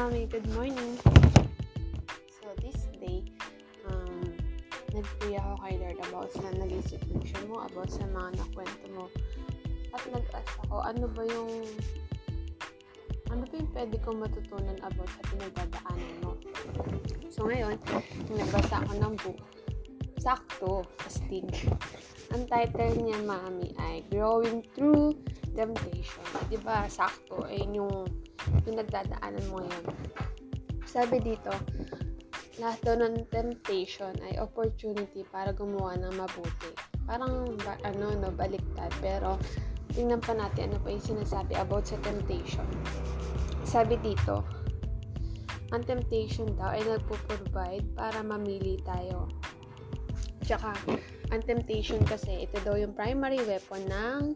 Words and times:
Mami. 0.00 0.24
Good 0.32 0.48
morning. 0.56 0.96
So, 2.32 2.48
this 2.64 2.88
day, 2.96 3.20
um, 3.84 4.32
nag-pray 4.96 5.36
ako 5.36 5.60
kay 5.60 5.76
Lord 5.76 6.00
about 6.08 6.32
sa 6.32 6.48
situation 6.88 7.44
mo, 7.52 7.68
about 7.68 7.92
sa 7.92 8.08
mga 8.08 8.40
nakwento 8.40 8.86
mo. 8.96 9.12
At 9.92 10.00
nag-ask 10.08 10.56
ako, 10.64 10.88
ano 10.88 11.04
ba 11.04 11.20
yung 11.28 11.52
ano 13.28 13.44
ba 13.44 13.54
yung 13.60 13.70
pwede 13.76 14.00
kong 14.00 14.24
matutunan 14.24 14.80
about 14.80 15.10
sa 15.12 15.22
pinagdadaanan 15.36 16.14
mo? 16.24 16.32
So, 17.28 17.44
ngayon, 17.44 17.76
nagbasa 18.32 18.80
ako 18.80 18.92
ng 19.04 19.14
book. 19.20 19.40
Sakto, 20.16 20.88
astig. 21.04 21.44
Ang 22.32 22.48
title 22.48 23.04
niya, 23.04 23.20
Mami, 23.20 23.76
ay 23.76 24.00
Growing 24.08 24.64
Through 24.72 25.20
Temptation. 25.52 26.24
Diba, 26.48 26.88
sakto, 26.88 27.44
ayun 27.44 27.84
yung 27.84 28.08
pinagdadaanan 28.64 29.44
mo 29.50 29.62
ngayon. 29.64 29.94
Sabi 30.86 31.22
dito, 31.22 31.52
lahat 32.60 32.78
daw 32.84 32.94
ng 33.00 33.30
temptation 33.32 34.12
ay 34.26 34.36
opportunity 34.36 35.24
para 35.32 35.54
gumawa 35.54 35.96
ng 35.96 36.12
mabuti. 36.12 36.70
Parang, 37.08 37.56
ba, 37.64 37.78
ano, 37.88 38.12
no, 38.18 38.28
baliktad. 38.34 38.92
Pero, 39.00 39.40
tingnan 39.96 40.20
pa 40.20 40.36
natin 40.36 40.74
ano 40.74 40.78
pa 40.84 40.92
yung 40.92 41.02
sinasabi 41.02 41.56
about 41.56 41.88
sa 41.88 41.96
temptation. 42.04 42.66
Sabi 43.64 43.96
dito, 44.04 44.44
ang 45.70 45.86
temptation 45.86 46.52
daw 46.58 46.74
ay 46.74 46.82
nagpo-provide 46.84 47.86
para 47.94 48.20
mamili 48.20 48.76
tayo. 48.82 49.30
Tsaka, 50.42 50.74
ang 51.30 51.42
temptation 51.46 52.02
kasi, 52.04 52.44
ito 52.44 52.58
daw 52.66 52.74
yung 52.74 52.92
primary 52.92 53.38
weapon 53.46 53.86
ng 53.86 54.34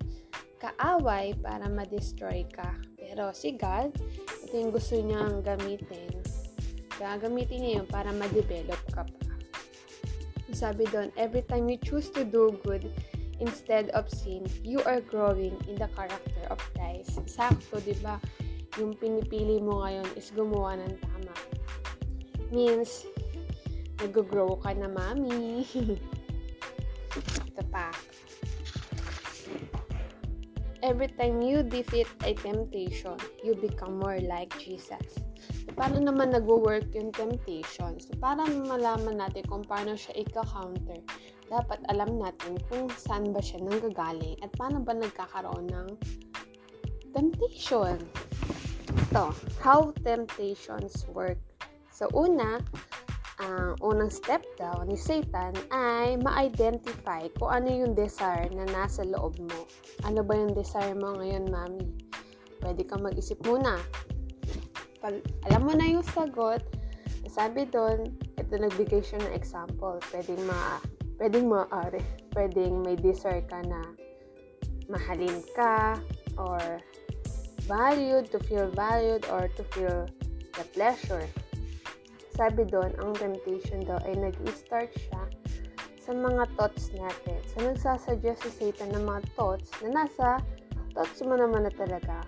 kaaway 0.62 1.34
para 1.42 1.66
ma-destroy 1.66 2.46
ka. 2.54 2.78
Pero 3.14 3.30
si 3.30 3.54
God, 3.54 3.94
ito 4.42 4.54
yung 4.58 4.74
gusto 4.74 4.98
niyang 4.98 5.38
gamitin. 5.46 6.18
Gagamitin 6.98 7.62
niya 7.62 7.72
yun 7.78 7.86
para 7.86 8.10
ma-develop 8.10 8.82
ka 8.90 9.06
pa. 9.06 9.30
Sabi 10.50 10.82
doon, 10.90 11.14
every 11.14 11.46
time 11.46 11.70
you 11.70 11.78
choose 11.78 12.10
to 12.10 12.26
do 12.26 12.58
good 12.66 12.90
instead 13.38 13.86
of 13.94 14.10
sin, 14.10 14.42
you 14.66 14.82
are 14.82 14.98
growing 14.98 15.54
in 15.70 15.78
the 15.78 15.86
character 15.94 16.42
of 16.50 16.58
Christ. 16.74 17.22
Sakto, 17.30 17.78
di 17.86 17.94
ba? 18.02 18.18
Yung 18.82 18.98
pinipili 18.98 19.62
mo 19.62 19.86
ngayon 19.86 20.10
is 20.18 20.34
gumawa 20.34 20.74
ng 20.82 20.98
tama. 20.98 21.34
Means, 22.50 23.06
nag-grow 24.02 24.58
ka 24.58 24.74
na, 24.74 24.90
mami. 24.90 25.62
Ito 27.46 27.62
pa. 27.70 27.94
Every 30.84 31.08
time 31.16 31.40
you 31.40 31.64
defeat 31.64 32.12
a 32.28 32.36
temptation, 32.36 33.16
you 33.40 33.56
become 33.56 33.96
more 33.96 34.20
like 34.20 34.52
Jesus. 34.60 35.16
So, 35.64 35.72
paano 35.72 35.96
naman 35.96 36.36
nag-work 36.36 36.92
yung 36.92 37.08
temptation? 37.08 37.96
So, 37.96 38.12
para 38.20 38.44
malaman 38.44 39.16
natin 39.16 39.48
kung 39.48 39.64
paano 39.64 39.96
siya 39.96 40.12
i-counter, 40.20 41.00
dapat 41.48 41.80
alam 41.88 42.20
natin 42.20 42.60
kung 42.68 42.92
saan 43.00 43.32
ba 43.32 43.40
siya 43.40 43.64
nanggagaling 43.64 44.36
at 44.44 44.52
paano 44.60 44.84
ba 44.84 44.92
nagkakaroon 44.92 45.72
ng 45.72 45.88
temptation. 47.16 47.96
Ito, 49.08 49.32
how 49.64 49.88
temptations 50.04 51.08
work. 51.08 51.40
So, 51.88 52.12
una, 52.12 52.60
ang 53.42 53.74
unang 53.82 54.14
step 54.14 54.46
daw 54.54 54.86
ni 54.86 54.94
Satan 54.94 55.58
ay 55.74 56.14
ma-identify 56.22 57.26
kung 57.34 57.50
ano 57.50 57.66
yung 57.66 57.92
desire 57.98 58.46
na 58.54 58.62
nasa 58.70 59.02
loob 59.02 59.34
mo. 59.42 59.66
Ano 60.06 60.22
ba 60.22 60.38
yung 60.38 60.54
desire 60.54 60.94
mo 60.94 61.18
ngayon, 61.18 61.50
mami? 61.50 61.90
Pwede 62.62 62.86
kang 62.86 63.02
mag-isip 63.02 63.42
muna. 63.42 63.82
Pag 65.02 65.18
alam 65.50 65.66
mo 65.66 65.74
na 65.74 65.90
yung 65.90 66.06
sagot, 66.06 66.62
sabi 67.26 67.66
doon, 67.66 68.14
ito 68.38 68.54
nagbigay 68.54 69.02
siya 69.02 69.18
ng 69.26 69.34
example. 69.34 69.98
Pwedeng 70.14 70.38
ma 70.46 70.78
pwedeng 71.18 71.50
maaari. 71.50 72.02
Pwedeng 72.30 72.86
may 72.86 72.94
desire 72.94 73.42
ka 73.50 73.58
na 73.66 73.82
mahalin 74.86 75.42
ka 75.58 75.98
or 76.38 76.78
valued, 77.66 78.30
to 78.30 78.38
feel 78.46 78.70
valued 78.70 79.26
or 79.32 79.50
to 79.58 79.62
feel 79.74 80.06
the 80.54 80.64
pleasure 80.76 81.26
sabi 82.34 82.66
doon, 82.66 82.90
ang 82.98 83.14
temptation 83.14 83.86
daw 83.86 84.02
ay 84.02 84.18
nag-start 84.18 84.90
siya 84.98 85.22
sa 86.02 86.12
mga 86.12 86.50
thoughts 86.58 86.90
natin. 86.92 87.38
So, 87.48 87.62
nagsasuggest 87.62 88.44
si 88.44 88.50
Satan 88.50 88.92
ng 88.92 89.06
mga 89.06 89.22
thoughts 89.38 89.70
na 89.80 90.04
nasa 90.04 90.42
thoughts 90.92 91.22
mo 91.22 91.38
naman 91.38 91.64
na 91.64 91.72
talaga. 91.72 92.26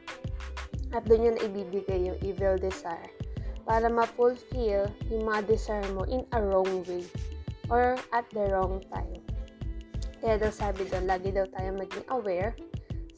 At 0.95 1.05
doon 1.11 1.34
yan 1.34 1.39
ibibigay 1.43 2.06
yung 2.06 2.19
evil 2.22 2.55
desire 2.56 3.11
para 3.66 3.91
ma-fulfill 3.91 4.87
yung 5.11 5.22
mga 5.27 5.50
desire 5.50 5.91
mo 5.91 6.06
in 6.06 6.22
a 6.33 6.39
wrong 6.39 6.87
way 6.87 7.03
or 7.66 7.99
at 8.15 8.25
the 8.31 8.47
wrong 8.55 8.78
time. 8.95 9.19
Kaya 10.22 10.39
daw 10.39 10.55
sabi 10.55 10.87
doon, 10.87 11.11
lagi 11.11 11.34
daw 11.34 11.45
tayo 11.50 11.75
maging 11.75 12.06
aware 12.15 12.55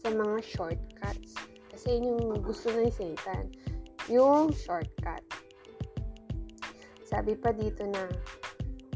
sa 0.01 0.09
mga 0.09 0.41
shortcuts. 0.41 1.37
Kasi 1.69 2.01
yun 2.01 2.17
yung 2.17 2.41
gusto 2.41 2.73
ni 2.73 2.89
Satan. 2.89 3.53
Yung 4.09 4.51
shortcut. 4.57 5.23
Sabi 7.09 7.33
pa 7.41 7.57
dito 7.57 7.89
na 7.89 8.05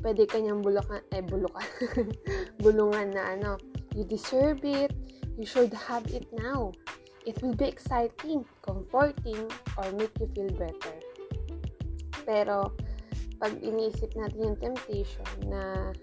pwede 0.05 0.29
kanyang 0.29 0.61
bulukan, 0.61 1.01
eh 1.17 1.25
bulukan, 1.25 1.65
bulungan 2.63 3.09
na 3.17 3.33
ano, 3.33 3.53
you 3.97 4.05
deserve 4.05 4.61
it, 4.69 4.93
you 5.41 5.49
should 5.49 5.73
have 5.73 6.05
it 6.13 6.29
now. 6.37 6.77
It 7.25 7.41
will 7.41 7.55
be 7.55 7.71
exciting, 7.71 8.45
comforting, 8.61 9.49
or 9.79 9.87
make 9.97 10.13
you 10.21 10.29
feel 10.37 10.53
better. 10.59 10.97
Pero, 12.27 12.75
pag 13.39 13.63
iniisip 13.63 14.13
natin 14.19 14.53
yung 14.53 14.59
temptation 14.59 15.31
na 15.47 15.95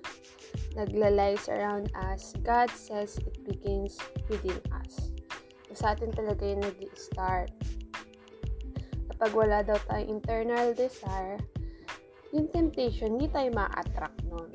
naglalies 0.80 1.52
around 1.52 1.92
us, 2.08 2.32
God 2.42 2.72
says 2.72 3.20
it 3.20 3.44
begins 3.44 4.00
within 4.32 4.64
us. 4.80 5.12
So, 5.68 5.76
sa 5.76 5.86
atin 5.94 6.16
talaga 6.16 6.48
yung 6.48 6.64
nag-start. 6.64 7.52
Kapag 9.12 9.32
wala 9.36 9.60
daw 9.60 9.76
tayong 9.92 10.24
internal 10.24 10.72
desire, 10.72 11.40
yung 12.34 12.48
temptation, 12.54 13.18
hindi 13.18 13.30
tayo 13.30 13.50
ma-attract 13.54 14.20
nun. 14.30 14.52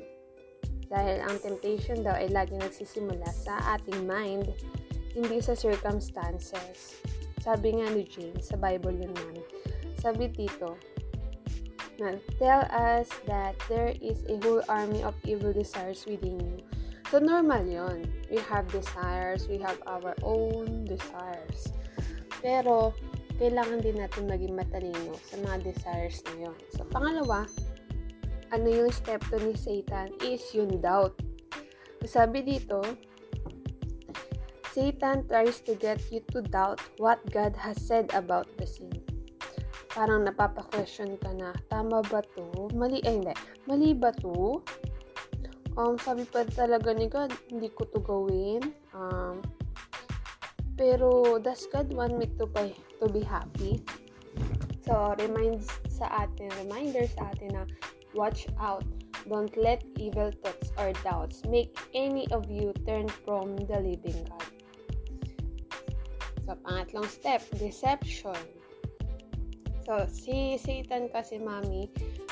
Dahil 0.87 1.17
ang 1.25 1.37
temptation 1.41 2.05
daw 2.05 2.13
ay 2.15 2.29
lagi 2.29 2.55
nagsisimula 2.55 3.27
sa 3.33 3.57
ating 3.75 4.05
mind, 4.05 4.53
hindi 5.15 5.37
sa 5.41 5.57
circumstances. 5.57 7.01
Sabi 7.41 7.79
nga 7.79 7.87
ni 7.91 8.05
James, 8.05 8.47
sa 8.47 8.57
Bible 8.57 8.95
yun 8.95 9.13
man, 9.15 9.37
sabi 9.99 10.29
dito, 10.29 10.77
na 11.95 12.19
tell 12.37 12.67
us 12.71 13.07
that 13.23 13.55
there 13.71 13.95
is 14.03 14.27
a 14.27 14.35
whole 14.43 14.61
army 14.67 14.99
of 15.03 15.15
evil 15.23 15.55
desires 15.55 16.03
within 16.03 16.39
you. 16.39 16.59
So, 17.07 17.21
normal 17.21 17.63
yon 17.63 18.03
We 18.27 18.41
have 18.49 18.67
desires, 18.73 19.47
we 19.47 19.61
have 19.61 19.77
our 19.85 20.17
own 20.25 20.89
desires. 20.89 21.69
Pero, 22.41 22.91
kailangan 23.37 23.85
din 23.85 24.01
natin 24.01 24.27
maging 24.27 24.57
matalino 24.57 25.13
sa 25.21 25.37
mga 25.39 25.69
desires 25.69 26.19
na 26.27 26.49
yun. 26.49 26.57
So, 26.73 26.83
pangalawa, 26.89 27.45
ano 28.55 28.71
yung 28.71 28.91
step 28.95 29.19
to 29.27 29.35
ni 29.43 29.51
Satan 29.59 30.15
is 30.23 30.39
yung 30.55 30.79
doubt. 30.79 31.19
Sabi 32.07 32.39
dito, 32.39 32.79
Satan 34.71 35.27
tries 35.27 35.59
to 35.67 35.75
get 35.75 35.99
you 36.07 36.23
to 36.31 36.39
doubt 36.39 36.79
what 36.95 37.19
God 37.35 37.51
has 37.59 37.75
said 37.75 38.07
about 38.15 38.47
the 38.55 38.63
sin. 38.63 38.91
Parang 39.91 40.23
napapa-question 40.23 41.19
ka 41.19 41.31
na, 41.35 41.51
tama 41.71 41.99
ba 42.07 42.23
to? 42.35 42.71
Mali, 42.75 42.99
eh 43.03 43.15
hindi. 43.15 43.35
Mali 43.67 43.95
ba 43.95 44.11
to? 44.19 44.59
Um, 45.75 45.99
sabi 45.99 46.23
pa 46.27 46.47
talaga 46.47 46.95
ni 46.95 47.07
God, 47.11 47.31
hindi 47.51 47.71
ko 47.71 47.87
to 47.91 47.99
gawin. 48.03 48.75
Um, 48.95 49.43
pero, 50.75 51.39
does 51.39 51.67
God 51.71 51.91
want 51.95 52.19
me 52.19 52.27
to, 52.35 52.47
be, 52.47 52.75
to 52.99 53.07
be 53.07 53.23
happy? 53.23 53.79
So, 54.83 55.15
reminds 55.15 55.71
sa 55.87 56.27
atin, 56.27 56.51
reminder 56.67 57.07
sa 57.15 57.31
atin 57.31 57.55
na 57.55 57.63
watch 58.15 58.47
out. 58.59 58.87
Don't 59.27 59.51
let 59.57 59.83
evil 59.97 60.31
thoughts 60.43 60.71
or 60.77 60.93
doubts 61.03 61.43
make 61.45 61.75
any 61.93 62.25
of 62.31 62.49
you 62.49 62.73
turn 62.87 63.09
from 63.27 63.57
the 63.67 63.79
living 63.81 64.25
God. 64.29 64.51
So, 66.45 66.53
pangatlong 66.61 67.09
step, 67.09 67.41
deception. 67.57 68.37
So, 69.85 70.05
si 70.09 70.61
Satan 70.61 71.09
kasi, 71.09 71.41
mami, 71.41 71.89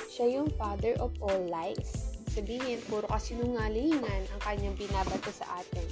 siya 0.09 0.41
yung 0.41 0.53
father 0.53 0.93
of 1.01 1.17
all 1.21 1.41
lies. 1.49 2.21
Sabihin, 2.29 2.81
puro 2.85 3.05
kasinungalingan 3.09 4.29
ang 4.29 4.41
kanyang 4.41 4.77
binabato 4.77 5.33
sa 5.33 5.61
atin 5.61 5.85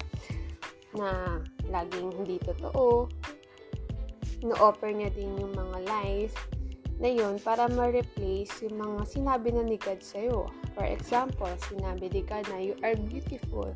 na 0.93 1.41
laging 1.69 2.13
hindi 2.13 2.37
totoo. 2.45 3.09
No-offer 4.45 4.93
niya 4.93 5.09
din 5.13 5.37
yung 5.37 5.53
mga 5.53 5.77
lies 5.85 6.33
na 7.01 7.09
yun 7.09 7.41
para 7.41 7.65
ma-replace 7.65 8.61
yung 8.61 8.77
mga 8.77 9.09
sinabi 9.09 9.49
na 9.49 9.65
ni 9.65 9.81
God 9.81 10.05
sa'yo. 10.05 10.45
For 10.77 10.85
example, 10.85 11.49
sinabi 11.65 12.13
ni 12.13 12.21
God 12.21 12.45
na 12.53 12.61
you 12.61 12.77
are 12.85 12.93
beautiful. 12.93 13.73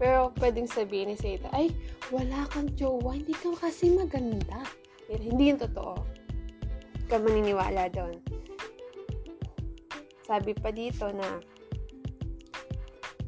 Pero 0.00 0.32
pwedeng 0.40 0.66
sabihin 0.66 1.12
ni 1.12 1.16
Satan, 1.20 1.52
ay, 1.52 1.70
wala 2.08 2.48
kang 2.50 2.72
jowa, 2.74 3.14
hindi 3.14 3.36
ka 3.36 3.52
kasi 3.54 3.92
maganda. 3.92 4.64
Pero 5.04 5.20
hindi 5.20 5.52
yung 5.52 5.60
totoo. 5.60 5.94
ka 7.04 7.20
maniniwala 7.20 7.92
doon. 7.92 8.16
Sabi 10.24 10.56
pa 10.56 10.72
dito 10.72 11.04
na 11.12 11.36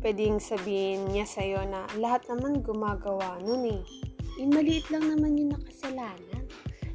pwedeng 0.01 0.41
sabihin 0.41 1.13
niya 1.13 1.29
sa'yo 1.29 1.61
na 1.69 1.85
lahat 2.01 2.25
naman 2.33 2.65
gumagawa 2.65 3.37
nun 3.45 3.69
eh. 3.69 3.85
Eh, 4.41 4.49
maliit 4.49 4.89
lang 4.89 5.05
naman 5.05 5.37
yung 5.37 5.53
nakasalanan. 5.53 6.45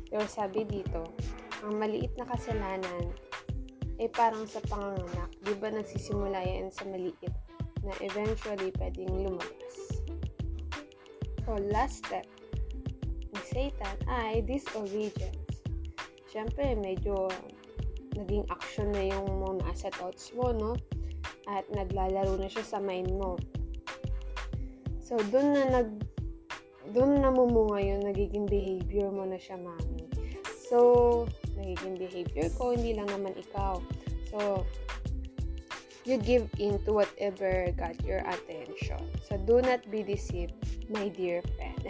Pero 0.09 0.25
sabi 0.25 0.65
dito, 0.65 1.05
ang 1.61 1.77
maliit 1.77 2.13
na 2.17 2.25
kasalanan 2.25 3.13
eh 4.01 4.09
parang 4.09 4.49
sa 4.49 4.57
panganganak. 4.65 5.29
Di 5.45 5.53
ba 5.61 5.69
nagsisimula 5.69 6.41
yan 6.41 6.73
sa 6.73 6.89
maliit 6.89 7.21
na 7.85 7.93
eventually 8.01 8.73
pwedeng 8.81 9.13
lumabas. 9.13 9.75
So, 11.45 11.61
last 11.69 12.01
step 12.01 12.25
ni 13.29 13.41
Satan 13.45 13.97
ay 14.09 14.41
disobedience. 14.41 15.37
Siyempre, 16.33 16.73
medyo 16.73 17.29
naging 18.17 18.45
action 18.49 18.89
na 18.89 19.05
yung 19.05 19.27
mga 19.37 19.69
nasa 19.69 19.89
thoughts 19.93 20.33
mo, 20.33 20.49
no? 20.49 20.73
At 21.45 21.69
naglalaro 21.69 22.41
na 22.41 22.49
siya 22.49 22.65
sa 22.65 22.79
mind 22.81 23.13
mo. 23.13 23.37
So, 24.97 25.19
dun 25.29 25.53
na 25.53 25.81
nag 25.81 25.89
dun 26.89 27.21
namumunga 27.21 27.83
yung 27.85 28.03
nagiging 28.03 28.49
behavior 28.49 29.13
mo 29.13 29.29
na 29.29 29.37
siya, 29.37 29.61
mami. 29.61 30.20
So, 30.71 31.27
nagiging 31.59 31.99
behavior 31.99 32.47
ko, 32.55 32.71
hindi 32.71 32.95
lang 32.95 33.11
naman 33.11 33.35
ikaw. 33.35 33.83
So, 34.31 34.63
you 36.07 36.15
give 36.15 36.47
in 36.55 36.79
to 36.87 36.95
whatever 36.95 37.67
got 37.75 37.99
your 38.07 38.23
attention. 38.23 39.03
So, 39.19 39.35
do 39.35 39.59
not 39.59 39.83
be 39.91 39.99
deceived, 39.99 40.55
my 40.87 41.11
dear 41.11 41.43
friend. 41.59 41.83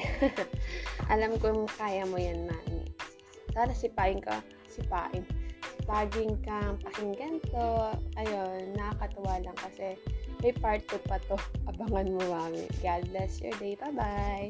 Alam 1.13 1.37
ko 1.37 1.69
kaya 1.77 2.09
mo 2.09 2.17
yan, 2.17 2.49
mami. 2.49 2.89
Tara, 3.53 3.69
sipain 3.69 4.17
ka. 4.17 4.41
Sipain 4.65 5.29
laging 5.91 6.39
kang 6.45 6.79
pakinggan 6.79 7.43
to. 7.51 7.91
Ayun, 8.15 8.73
nakakatuwa 8.79 9.43
lang 9.43 9.57
kasi 9.57 9.99
may 10.39 10.55
part 10.55 10.81
2 10.87 11.03
pa 11.03 11.19
to. 11.27 11.37
Abangan 11.69 12.15
mo 12.15 12.23
mami. 12.31 12.65
God 12.79 13.03
bless 13.11 13.43
your 13.43 13.53
day. 13.59 13.75
Bye-bye! 13.75 14.49